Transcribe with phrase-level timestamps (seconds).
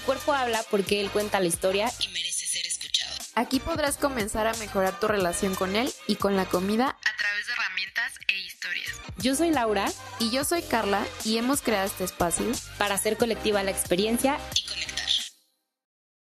[0.00, 3.14] Tu cuerpo habla porque él cuenta la historia y merece ser escuchado.
[3.34, 7.46] Aquí podrás comenzar a mejorar tu relación con él y con la comida a través
[7.46, 8.98] de herramientas e historias.
[9.18, 9.86] Yo soy Laura
[10.18, 12.46] y yo soy Carla y hemos creado este espacio
[12.78, 15.06] para hacer colectiva la experiencia y conectar.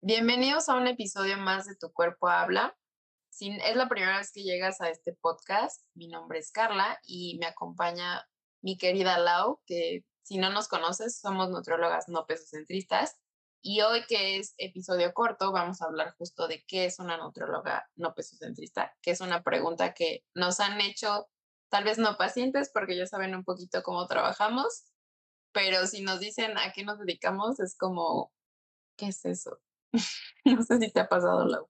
[0.00, 2.76] Bienvenidos a un episodio más de Tu cuerpo habla.
[3.28, 7.38] Si es la primera vez que llegas a este podcast, mi nombre es Carla y
[7.38, 8.26] me acompaña
[8.62, 13.16] mi querida Lau, que si no nos conoces, somos nutriólogas no pesocentristas.
[13.62, 17.88] Y hoy que es episodio corto, vamos a hablar justo de qué es una nutrióloga
[17.94, 21.28] no pesocentrista, que es una pregunta que nos han hecho,
[21.68, 24.86] tal vez no pacientes, porque ya saben un poquito cómo trabajamos,
[25.52, 28.32] pero si nos dicen a qué nos dedicamos, es como,
[28.96, 29.60] ¿qué es eso?
[30.44, 31.68] no sé si te ha pasado, Lau.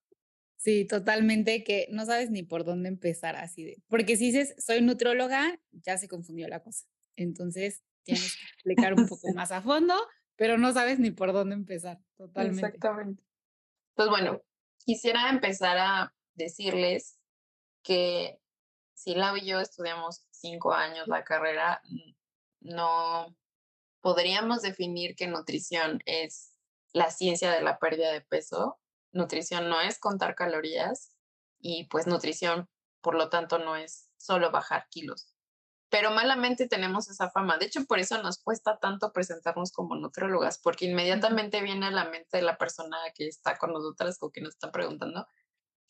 [0.56, 4.82] Sí, totalmente, que no sabes ni por dónde empezar así de, porque si dices, soy
[4.82, 6.86] nutrióloga, ya se confundió la cosa.
[7.16, 9.94] Entonces, tienes que explicar un poco más a fondo,
[10.40, 12.64] pero no sabes ni por dónde empezar, totalmente.
[12.64, 13.22] Exactamente.
[13.94, 14.40] Pues bueno,
[14.86, 17.18] quisiera empezar a decirles
[17.82, 18.40] que
[18.94, 21.82] si Lau y yo estudiamos cinco años la carrera,
[22.60, 23.36] no
[24.00, 26.54] podríamos definir que nutrición es
[26.94, 28.80] la ciencia de la pérdida de peso
[29.12, 31.14] nutrición no es contar calorías
[31.58, 32.66] y pues nutrición,
[33.02, 35.34] por lo tanto, no es solo bajar kilos.
[35.90, 37.58] Pero malamente tenemos esa fama.
[37.58, 42.04] De hecho, por eso nos cuesta tanto presentarnos como nutriólogas, porque inmediatamente viene a la
[42.04, 45.26] mente de la persona que está con nosotras o que nos está preguntando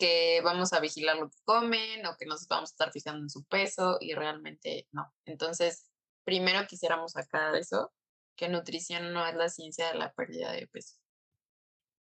[0.01, 3.29] que vamos a vigilar lo que comen o que nos vamos a estar fijando en
[3.29, 5.13] su peso y realmente no.
[5.27, 5.91] Entonces,
[6.25, 7.93] primero quisiéramos sacar eso,
[8.35, 10.97] que nutrición no es la ciencia de la pérdida de peso.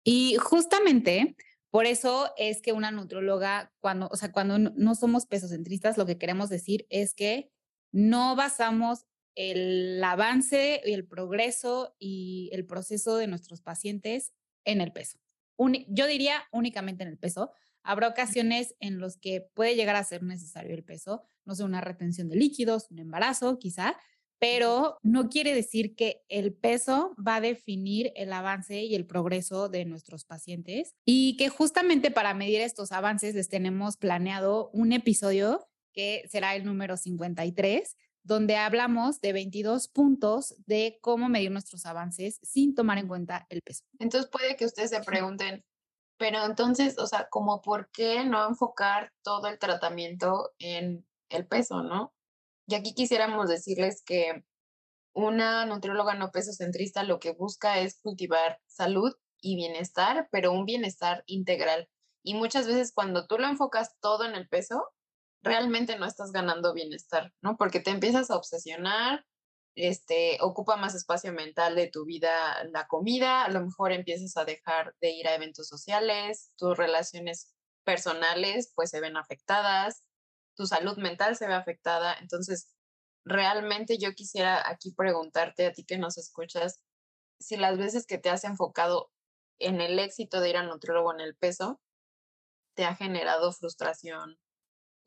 [0.04, 1.38] Y justamente
[1.70, 6.18] por eso es que una nutróloga, cuando, o sea, cuando no somos pesocentristas, lo que
[6.18, 7.52] queremos decir es que
[7.92, 14.34] no basamos el avance y el progreso y el proceso de nuestros pacientes
[14.66, 15.20] en el peso.
[15.88, 17.52] yo diría únicamente en el peso.
[17.84, 21.82] Habrá ocasiones en los que puede llegar a ser necesario el peso, no sé, una
[21.82, 23.96] retención de líquidos, un embarazo quizá,
[24.40, 29.70] pero no quiere decir que el peso va a definir el avance y el progreso
[29.70, 35.67] de nuestros pacientes y que justamente para medir estos avances les tenemos planeado un episodio
[35.98, 42.40] que será el número 53 donde hablamos de 22 puntos de cómo medir nuestros avances
[42.44, 43.84] sin tomar en cuenta el peso.
[43.98, 45.66] Entonces puede que ustedes se pregunten,
[46.18, 51.82] pero entonces, o sea, como por qué no enfocar todo el tratamiento en el peso,
[51.82, 52.14] ¿no?
[52.68, 54.46] Y aquí quisiéramos decirles que
[55.16, 61.24] una nutrióloga no pesocentrista lo que busca es cultivar salud y bienestar, pero un bienestar
[61.26, 61.90] integral.
[62.24, 64.84] Y muchas veces cuando tú lo enfocas todo en el peso,
[65.44, 67.58] realmente no estás ganando bienestar, ¿no?
[67.58, 69.26] Porque te empiezas a obsesionar,
[69.76, 74.46] este, ocupa más espacio mental de tu vida la comida, a lo mejor empiezas a
[74.46, 77.54] dejar de ir a eventos sociales, tus relaciones
[77.84, 80.04] personales pues se ven afectadas,
[80.56, 82.16] tu salud mental se ve afectada.
[82.20, 82.76] Entonces,
[83.24, 86.82] realmente yo quisiera aquí preguntarte a ti que nos escuchas,
[87.40, 89.12] si las veces que te has enfocado
[89.60, 91.80] en el éxito de ir al nutriólogo en el peso,
[92.76, 94.40] te ha generado frustración,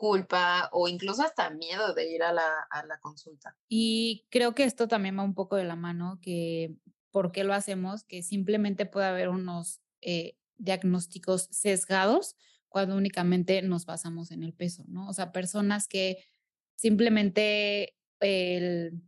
[0.01, 3.55] culpa o incluso hasta miedo de ir a la, a la consulta.
[3.69, 6.75] Y creo que esto también va un poco de la mano, que
[7.11, 12.35] por qué lo hacemos, que simplemente puede haber unos eh, diagnósticos sesgados
[12.69, 15.09] cuando únicamente nos basamos en el peso, ¿no?
[15.09, 16.25] O sea, personas que
[16.77, 19.03] simplemente el,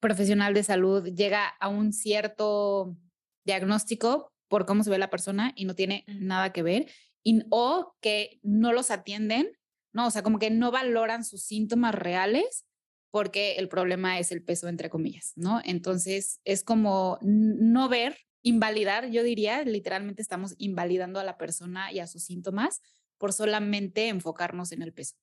[0.00, 2.96] profesional de salud llega a un cierto
[3.44, 6.86] diagnóstico por cómo se ve la persona y no tiene nada que ver,
[7.22, 9.56] y, o que no los atienden,
[9.96, 10.06] ¿no?
[10.06, 12.66] O sea, como que no valoran sus síntomas reales
[13.10, 15.62] porque el problema es el peso, entre comillas, ¿no?
[15.64, 22.00] Entonces, es como no ver invalidar, yo diría, literalmente estamos invalidando a la persona y
[22.00, 22.82] a sus síntomas
[23.16, 25.16] por solamente enfocarnos en el peso.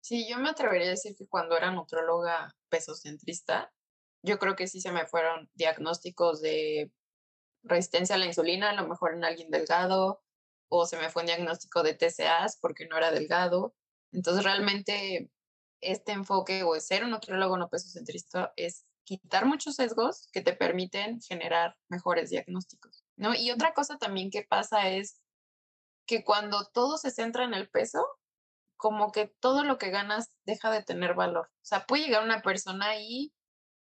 [0.00, 3.72] Sí, yo me atrevería a decir que cuando era nutróloga pesocentrista,
[4.22, 6.90] yo creo que sí se me fueron diagnósticos de
[7.62, 10.24] resistencia a la insulina, a lo mejor en alguien delgado,
[10.68, 13.74] o se me fue un diagnóstico de TCAs porque no era delgado.
[14.12, 15.30] Entonces, realmente
[15.80, 21.20] este enfoque o ser un nutriólogo no pesocentrista es quitar muchos sesgos que te permiten
[21.20, 23.34] generar mejores diagnósticos, ¿no?
[23.34, 25.20] Y otra cosa también que pasa es
[26.06, 28.04] que cuando todo se centra en el peso,
[28.76, 31.46] como que todo lo que ganas deja de tener valor.
[31.46, 33.32] O sea, puede llegar una persona y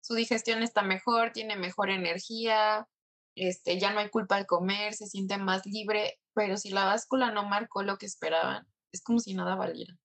[0.01, 2.89] su digestión está mejor, tiene mejor energía,
[3.35, 7.31] este, ya no hay culpa al comer, se siente más libre, pero si la báscula
[7.31, 9.97] no marcó lo que esperaban, es como si nada valiera.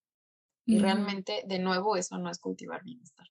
[0.68, 3.28] Y realmente, de nuevo, eso no es cultivar bienestar.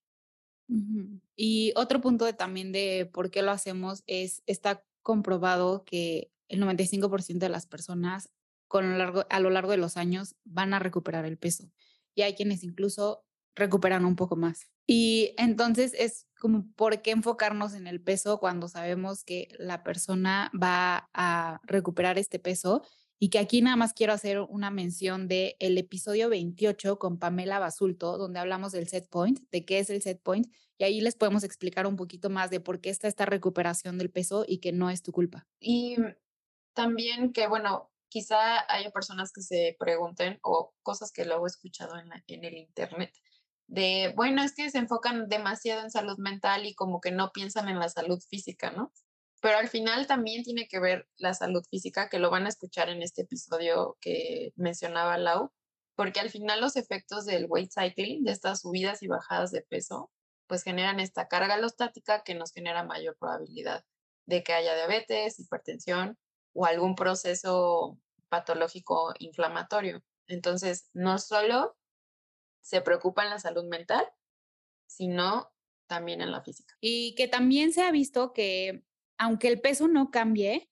[1.37, 6.63] Y otro punto de, también de por qué lo hacemos es esta comprobado que el
[6.63, 8.31] 95% de las personas
[8.69, 11.71] con largo, a lo largo de los años van a recuperar el peso.
[12.15, 13.25] Y hay quienes incluso
[13.55, 14.71] recuperan un poco más.
[14.87, 20.51] Y entonces es como, ¿por qué enfocarnos en el peso cuando sabemos que la persona
[20.55, 22.83] va a recuperar este peso?
[23.19, 27.61] Y que aquí nada más quiero hacer una mención de el episodio 28 con Pamela
[27.61, 30.47] Basulto, donde hablamos del set point, de qué es el set point,
[30.77, 34.11] y ahí les podemos explicar un poquito más de por qué está esta recuperación del
[34.11, 35.47] peso y que no es tu culpa.
[35.61, 35.97] Y
[36.75, 41.97] también que, bueno, quizá haya personas que se pregunten o cosas que luego he escuchado
[41.97, 43.15] en, en el Internet
[43.67, 47.69] de, bueno, es que se enfocan demasiado en salud mental y como que no piensan
[47.69, 48.93] en la salud física, ¿no?
[49.41, 52.89] Pero al final también tiene que ver la salud física, que lo van a escuchar
[52.89, 55.53] en este episodio que mencionaba Lau,
[55.97, 60.11] porque al final los efectos del weight cycling, de estas subidas y bajadas de peso,
[60.47, 63.85] pues generan esta carga alostática que nos genera mayor probabilidad
[64.27, 66.19] de que haya diabetes, hipertensión
[66.53, 70.03] o algún proceso patológico inflamatorio.
[70.27, 71.77] Entonces, no solo
[72.65, 74.05] se preocupa en la salud mental,
[74.87, 75.53] sino
[75.87, 76.75] también en la física.
[76.81, 78.85] Y que también se ha visto que
[79.19, 80.71] aunque el peso no cambie,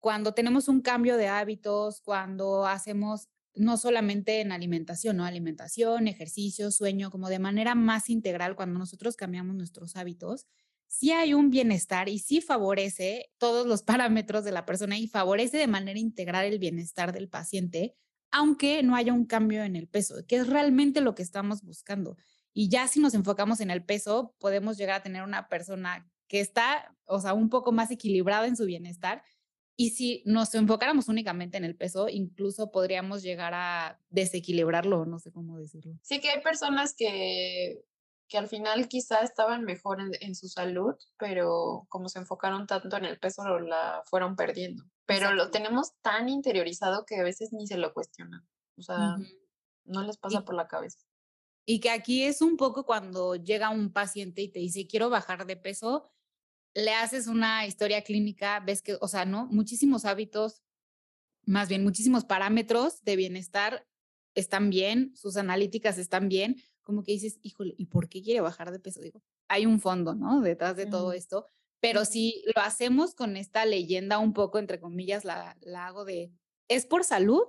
[0.00, 5.26] cuando tenemos un cambio de hábitos, cuando hacemos no solamente en alimentación, ¿no?
[5.26, 10.46] Alimentación, ejercicio, sueño, como de manera más integral, cuando nosotros cambiamos nuestros hábitos,
[10.86, 15.58] sí hay un bienestar y sí favorece todos los parámetros de la persona y favorece
[15.58, 17.94] de manera integral el bienestar del paciente,
[18.30, 22.16] aunque no haya un cambio en el peso, que es realmente lo que estamos buscando.
[22.52, 26.40] Y ya si nos enfocamos en el peso, podemos llegar a tener una persona que
[26.40, 29.22] está, o sea, un poco más equilibrada en su bienestar.
[29.76, 35.32] Y si nos enfocáramos únicamente en el peso, incluso podríamos llegar a desequilibrarlo, no sé
[35.32, 35.98] cómo decirlo.
[36.02, 37.82] Sí que hay personas que,
[38.30, 42.96] que al final quizá estaban mejor en, en su salud, pero como se enfocaron tanto
[42.96, 47.66] en el peso, la fueron perdiendo pero lo tenemos tan interiorizado que a veces ni
[47.66, 48.46] se lo cuestionan.
[48.76, 49.16] O sea,
[49.84, 51.00] no les pasa por la cabeza.
[51.66, 55.46] Y que aquí es un poco cuando llega un paciente y te dice, quiero bajar
[55.46, 56.12] de peso,
[56.74, 59.46] le haces una historia clínica, ves que, o sea, ¿no?
[59.46, 60.62] Muchísimos hábitos,
[61.44, 63.88] más bien muchísimos parámetros de bienestar
[64.36, 68.70] están bien, sus analíticas están bien, como que dices, híjole, ¿y por qué quiere bajar
[68.70, 69.00] de peso?
[69.00, 70.40] Digo, hay un fondo, ¿no?
[70.40, 71.46] Detrás de todo esto,
[71.80, 76.30] pero si lo hacemos con esta leyenda un poco, entre comillas, la, la hago de,
[76.68, 77.42] ¿es por salud?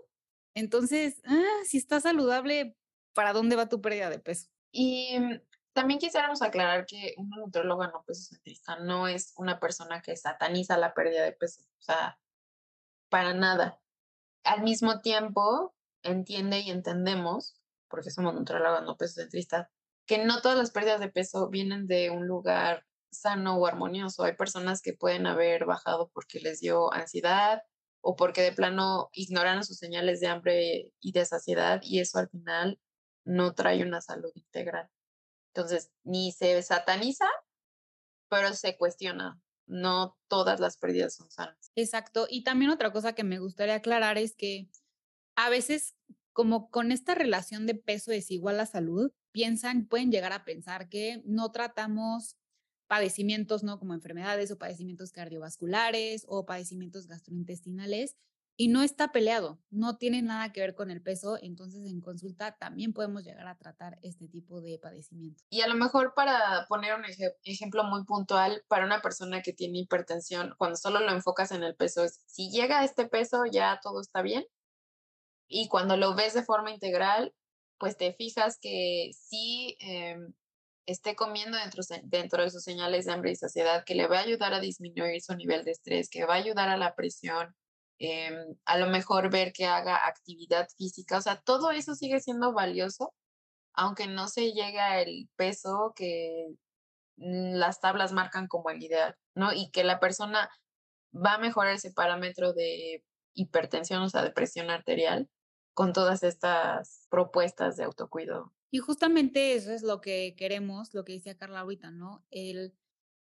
[0.55, 2.75] Entonces, ah, si está saludable,
[3.13, 4.49] ¿para dónde va tu pérdida de peso?
[4.71, 5.41] Y mm,
[5.73, 10.77] también quisiéramos aclarar que una nutróloga no peso centrista no es una persona que sataniza
[10.77, 12.19] la pérdida de peso, o sea,
[13.09, 13.81] para nada.
[14.43, 17.60] Al mismo tiempo, entiende y entendemos,
[17.91, 19.67] porque somos nutrólogas no peso centristas,
[20.07, 24.23] que no todas las pérdidas de peso vienen de un lugar sano o armonioso.
[24.23, 27.61] Hay personas que pueden haber bajado porque les dio ansiedad
[28.01, 32.29] o porque de plano ignoran sus señales de hambre y de saciedad y eso al
[32.29, 32.79] final
[33.25, 34.89] no trae una salud integral.
[35.53, 37.27] Entonces, ni se sataniza,
[38.29, 39.39] pero se cuestiona.
[39.67, 41.71] No todas las pérdidas son sanas.
[41.75, 42.25] Exacto.
[42.29, 44.69] Y también otra cosa que me gustaría aclarar es que
[45.35, 45.95] a veces,
[46.33, 51.21] como con esta relación de peso desigual a salud, piensan, pueden llegar a pensar que
[51.25, 52.37] no tratamos
[52.87, 53.79] padecimientos, ¿no?
[53.79, 58.17] Como enfermedades o padecimientos cardiovasculares o padecimientos gastrointestinales
[58.57, 62.57] y no está peleado, no tiene nada que ver con el peso, entonces en consulta
[62.57, 65.43] también podemos llegar a tratar este tipo de padecimiento.
[65.49, 67.03] Y a lo mejor para poner un
[67.43, 71.75] ejemplo muy puntual, para una persona que tiene hipertensión, cuando solo lo enfocas en el
[71.75, 74.45] peso, es si llega a este peso ya todo está bien.
[75.53, 77.33] Y cuando lo ves de forma integral,
[77.77, 80.33] pues te fijas que sí em,
[80.85, 84.21] esté comiendo dentro, dentro de sus señales de hambre y saciedad, que le va a
[84.21, 87.53] ayudar a disminuir su nivel de estrés, que va a ayudar a la presión,
[87.99, 92.53] em, a lo mejor ver que haga actividad física, o sea, todo eso sigue siendo
[92.53, 93.13] valioso,
[93.73, 96.47] aunque no se llegue al peso que
[97.17, 99.53] las tablas marcan como el ideal, ¿no?
[99.53, 100.49] Y que la persona
[101.13, 103.03] va a mejorar ese parámetro de
[103.33, 105.29] hipertensión, o sea, de presión arterial,
[105.73, 108.53] con todas estas propuestas de autocuidado.
[108.71, 112.23] Y justamente eso es lo que queremos, lo que decía Carla ahorita, ¿no?
[112.31, 112.73] El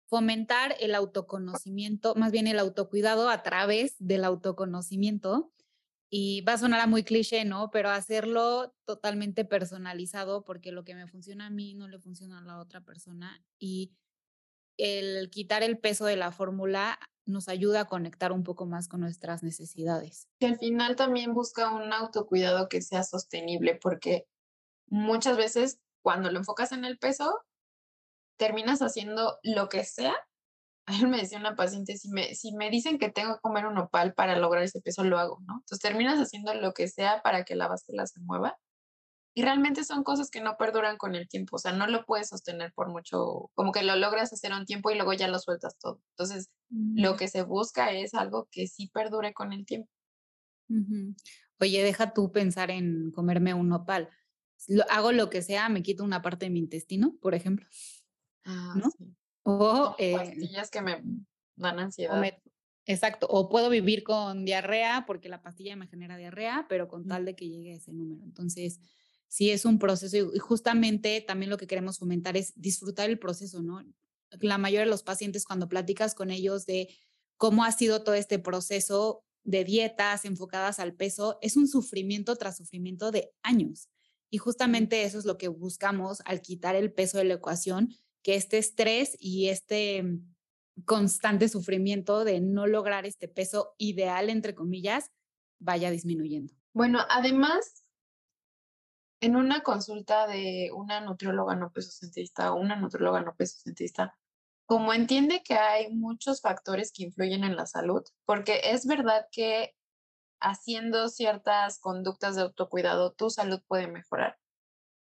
[0.07, 5.53] fomentar el autoconocimiento, más bien el autocuidado a través del autoconocimiento.
[6.13, 7.71] Y va a sonar a muy cliché, ¿no?
[7.71, 12.43] Pero hacerlo totalmente personalizado porque lo que me funciona a mí no le funciona a
[12.43, 13.41] la otra persona.
[13.61, 13.93] Y
[14.77, 16.99] el quitar el peso de la fórmula
[17.31, 20.29] nos ayuda a conectar un poco más con nuestras necesidades.
[20.39, 24.27] Y al final también busca un autocuidado que sea sostenible porque
[24.89, 27.41] muchas veces cuando lo enfocas en el peso,
[28.37, 30.15] terminas haciendo lo que sea
[30.91, 33.75] ayer me decía una paciente, si me, si me dicen que tengo que comer un
[33.75, 35.55] nopal para lograr ese peso, lo hago, ¿no?
[35.55, 38.59] Entonces terminas haciendo lo que sea para que la báscula se mueva.
[39.33, 42.29] Y realmente son cosas que no perduran con el tiempo, o sea, no lo puedes
[42.29, 45.79] sostener por mucho, como que lo logras hacer un tiempo y luego ya lo sueltas
[45.79, 46.01] todo.
[46.17, 49.91] Entonces, lo que se busca es algo que sí perdure con el tiempo.
[51.59, 54.09] Oye, deja tú pensar en comerme un nopal.
[54.69, 57.67] Lo hago lo que sea, me quito una parte de mi intestino, por ejemplo,
[58.45, 58.91] Ah, ¿no?
[58.97, 59.17] sí.
[59.45, 61.03] O, eh, pastillas que me
[61.57, 62.17] dan o ansiedad.
[62.17, 62.43] me
[62.87, 67.25] exacto, o puedo vivir con diarrea porque la pastilla me genera diarrea, pero con tal
[67.25, 68.25] de que llegue a ese número.
[68.25, 68.81] Entonces,
[69.29, 73.19] sí es un proceso y y justamente también lo que queremos fomentar es disfrutar el
[73.19, 73.83] proceso, ¿no?
[74.41, 76.89] La mayoría de los pacientes cuando platicas con ellos de
[77.37, 82.57] cómo ha sido todo este proceso de dietas enfocadas al peso, es un sufrimiento tras
[82.57, 83.89] sufrimiento de años.
[84.31, 87.89] Y justamente eso es lo que buscamos al quitar el peso de la ecuación,
[88.23, 90.05] que este estrés y este
[90.85, 95.11] constante sufrimiento de no lograr este peso ideal, entre comillas,
[95.59, 96.55] vaya disminuyendo.
[96.73, 97.85] Bueno, además,
[99.21, 104.19] en una consulta de una nutrióloga no pesocentrista o una nutrióloga no pesocentrista,
[104.67, 109.75] como entiende que hay muchos factores que influyen en la salud, porque es verdad que
[110.41, 114.39] haciendo ciertas conductas de autocuidado, tu salud puede mejorar.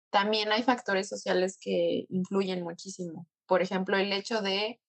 [0.09, 3.27] También hay factores sociales que influyen muchísimo.
[3.45, 4.79] Por ejemplo, el hecho de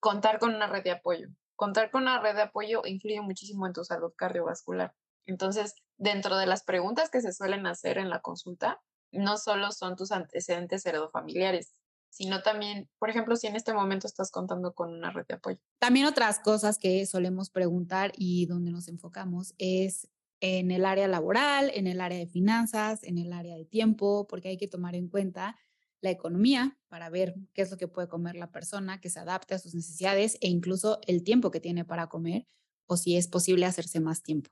[0.00, 1.28] contar con una red de apoyo.
[1.54, 4.94] Contar con una red de apoyo influye muchísimo en tu salud cardiovascular.
[5.26, 8.80] Entonces, dentro de las preguntas que se suelen hacer en la consulta,
[9.12, 11.72] no solo son tus antecedentes heredofamiliares,
[12.10, 15.58] sino también, por ejemplo, si en este momento estás contando con una red de apoyo.
[15.78, 20.08] También otras cosas que solemos preguntar y donde nos enfocamos es
[20.40, 24.48] en el área laboral, en el área de finanzas, en el área de tiempo, porque
[24.48, 25.56] hay que tomar en cuenta
[26.00, 29.54] la economía para ver qué es lo que puede comer la persona, que se adapte
[29.54, 32.46] a sus necesidades e incluso el tiempo que tiene para comer
[32.86, 34.50] o si es posible hacerse más tiempo.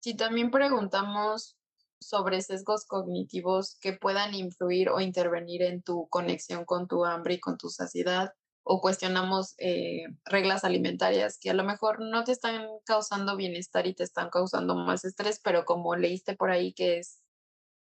[0.00, 1.56] Si también preguntamos
[2.00, 7.40] sobre sesgos cognitivos que puedan influir o intervenir en tu conexión con tu hambre y
[7.40, 8.32] con tu saciedad,
[8.70, 13.94] o cuestionamos eh, reglas alimentarias que a lo mejor no te están causando bienestar y
[13.94, 17.22] te están causando más estrés, pero como leíste por ahí que es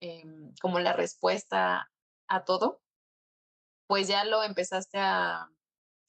[0.00, 1.90] em, como la respuesta
[2.28, 2.80] a todo,
[3.88, 5.50] pues ya lo empezaste a,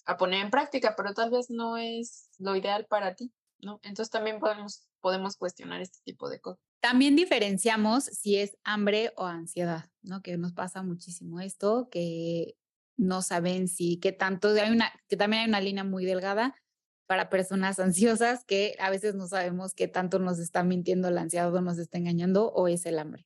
[0.05, 3.79] a poner en práctica, pero tal vez no es lo ideal para ti, ¿no?
[3.81, 6.63] Entonces también podemos, podemos cuestionar este tipo de cosas.
[6.81, 10.21] También diferenciamos si es hambre o ansiedad, ¿no?
[10.21, 12.55] Que nos pasa muchísimo esto, que
[12.97, 16.55] no saben si qué tanto, hay una, que también hay una línea muy delgada
[17.07, 21.53] para personas ansiosas que a veces no sabemos qué tanto nos está mintiendo la ansiedad
[21.53, 23.25] o nos está engañando o es el hambre.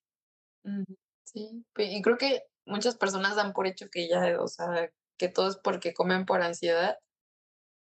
[1.26, 5.50] Sí, y creo que muchas personas dan por hecho que ya, o sea, que todo
[5.50, 6.98] es porque comen por ansiedad,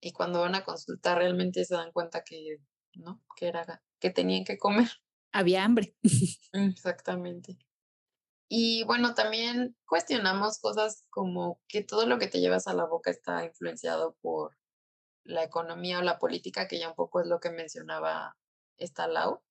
[0.03, 2.59] y cuando van a consultar realmente se dan cuenta que
[2.95, 4.89] no, que era que tenían que comer.
[5.33, 5.97] Había hambre.
[6.53, 7.59] Exactamente.
[8.49, 13.11] Y bueno, también cuestionamos cosas como que todo lo que te llevas a la boca
[13.11, 14.59] está influenciado por
[15.25, 18.37] la economía o la política, que ya un poco es lo que mencionaba
[18.77, 19.43] esta Lau,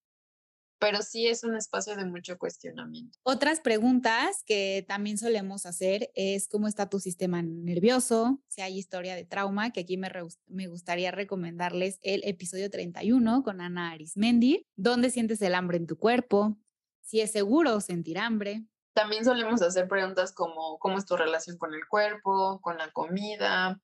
[0.82, 3.20] pero sí es un espacio de mucho cuestionamiento.
[3.22, 9.16] Otras preguntas que también solemos hacer es cómo está tu sistema nervioso, si hay historia
[9.16, 10.12] de trauma, que aquí me,
[10.48, 16.00] me gustaría recomendarles el episodio 31 con Ana Arismendi, dónde sientes el hambre en tu
[16.00, 16.58] cuerpo,
[17.02, 18.66] si es seguro sentir hambre.
[18.94, 23.80] También solemos hacer preguntas como, ¿cómo es tu relación con el cuerpo, con la comida?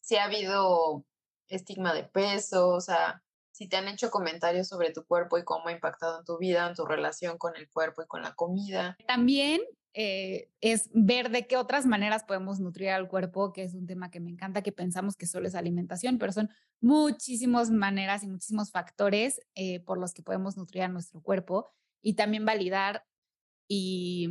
[0.00, 1.04] Si ha habido
[1.48, 3.24] estigma de peso, o sea,
[3.58, 6.68] si te han hecho comentarios sobre tu cuerpo y cómo ha impactado en tu vida,
[6.68, 8.96] en tu relación con el cuerpo y con la comida.
[9.08, 9.60] También
[9.94, 14.12] eh, es ver de qué otras maneras podemos nutrir al cuerpo, que es un tema
[14.12, 16.50] que me encanta, que pensamos que solo es alimentación, pero son
[16.80, 21.68] muchísimas maneras y muchísimos factores eh, por los que podemos nutrir a nuestro cuerpo
[22.00, 23.02] y también validar
[23.66, 24.28] y,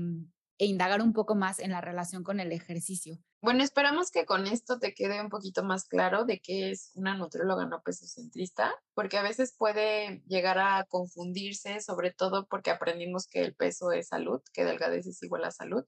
[0.58, 3.20] e indagar un poco más en la relación con el ejercicio.
[3.40, 7.16] Bueno, esperamos que con esto te quede un poquito más claro de qué es una
[7.16, 13.42] nutrióloga no pesocentrista, porque a veces puede llegar a confundirse, sobre todo porque aprendimos que
[13.42, 15.86] el peso es salud, que delgadez es igual a salud.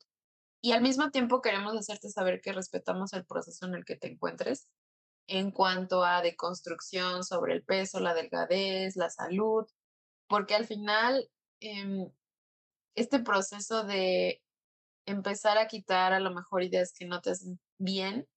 [0.61, 4.11] Y al mismo tiempo queremos hacerte saber que respetamos el proceso en el que te
[4.11, 4.67] encuentres
[5.27, 9.65] en cuanto a deconstrucción sobre el peso, la delgadez, la salud,
[10.27, 11.29] porque al final
[11.61, 12.11] em,
[12.95, 14.41] este proceso de
[15.09, 18.27] empezar a quitar a lo mejor ideas que no te hacen bien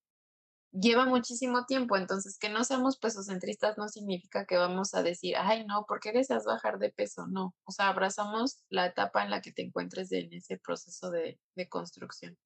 [0.73, 1.97] lleva muchísimo tiempo.
[1.97, 6.11] Entonces, que no seamos pesocentristas no significa que vamos a decir, ay, no, ¿por qué
[6.11, 7.27] deseas bajar de peso?
[7.27, 11.39] No, o sea, abrazamos la etapa en la que te encuentres en ese proceso de,
[11.55, 12.37] de construcción.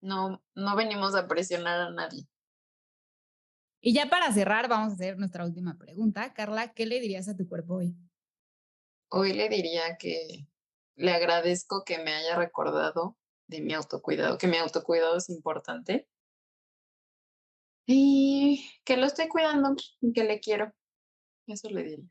[0.00, 2.26] No, no venimos a presionar a nadie.
[3.80, 6.32] Y ya para cerrar, vamos a hacer nuestra última pregunta.
[6.34, 7.94] Carla, ¿qué le dirías a tu cuerpo hoy?
[9.10, 10.48] Hoy le diría que
[10.96, 13.16] le agradezco que me haya recordado
[13.48, 16.08] de mi autocuidado, que mi autocuidado es importante
[17.86, 20.72] y que lo estoy cuidando y que le quiero.
[21.46, 22.04] Eso le diría.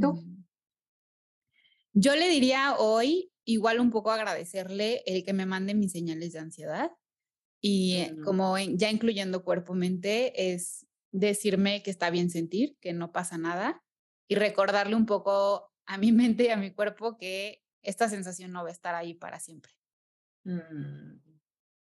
[0.00, 0.12] ¿Tú?
[0.12, 0.44] Mm.
[1.92, 6.38] Yo le diría hoy, igual un poco agradecerle el que me mande mis señales de
[6.38, 6.92] ansiedad
[7.60, 8.24] y eh, Mm.
[8.24, 13.82] como en- ya incluyendo cuerpo-mente, es decirme que está bien sentir, que no pasa nada
[14.28, 18.62] y recordarle un poco a mi mente y a mi cuerpo que esta sensación no
[18.62, 19.72] va a estar ahí para siempre.
[20.44, 21.20] Mm,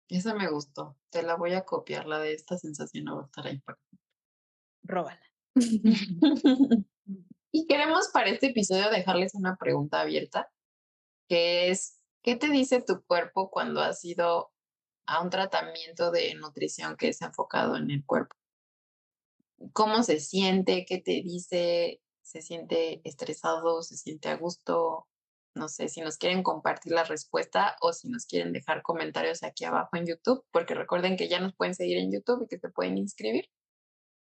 [0.09, 0.97] Esa me gustó.
[1.09, 3.79] Te la voy a copiar, la de esta sensación no va a estar
[4.83, 5.21] Róbala.
[7.51, 10.51] y queremos para este episodio dejarles una pregunta abierta,
[11.27, 14.51] que es, ¿qué te dice tu cuerpo cuando has ido
[15.07, 18.35] a un tratamiento de nutrición que es enfocado en el cuerpo?
[19.73, 20.85] ¿Cómo se siente?
[20.85, 22.01] ¿Qué te dice?
[22.21, 23.81] ¿Se siente estresado?
[23.81, 25.07] ¿Se siente a gusto?
[25.55, 29.63] No sé si nos quieren compartir la respuesta o si nos quieren dejar comentarios aquí
[29.63, 32.69] abajo en YouTube, porque recuerden que ya nos pueden seguir en YouTube y que se
[32.69, 33.49] pueden inscribir,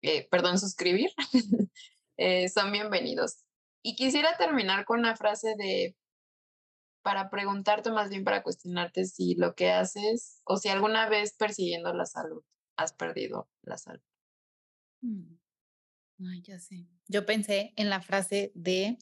[0.02, 1.10] eh, perdón, suscribir.
[2.16, 3.42] Eh, son bienvenidos.
[3.82, 5.96] Y quisiera terminar con una frase de,
[7.02, 11.92] para preguntarte, más bien para cuestionarte si lo que haces o si alguna vez persiguiendo
[11.92, 12.44] la salud
[12.76, 14.02] has perdido la salud.
[15.00, 15.36] Mm.
[16.30, 16.86] Ay, ya sé.
[17.08, 18.96] Yo pensé en la frase de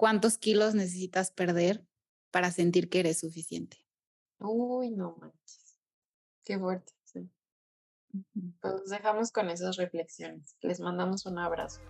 [0.00, 1.86] cuántos kilos necesitas perder
[2.30, 3.84] para sentir que eres suficiente.
[4.38, 5.76] Uy, no manches.
[6.42, 6.94] Qué fuerte.
[7.04, 7.30] sí.
[8.62, 10.56] Pues los dejamos con esas reflexiones.
[10.62, 11.82] Les mandamos un abrazo.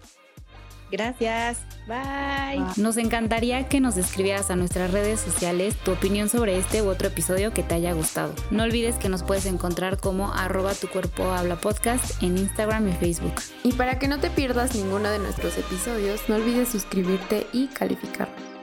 [0.90, 1.59] Gracias.
[1.87, 2.64] Bye.
[2.76, 7.09] Nos encantaría que nos escribieras a nuestras redes sociales tu opinión sobre este u otro
[7.09, 8.35] episodio que te haya gustado.
[8.50, 12.92] No olvides que nos puedes encontrar como arroba tu cuerpo habla podcast en Instagram y
[12.92, 13.35] Facebook.
[13.62, 18.60] Y para que no te pierdas ninguno de nuestros episodios, no olvides suscribirte y calificarnos.